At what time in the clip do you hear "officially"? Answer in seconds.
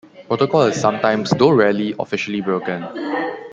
1.99-2.41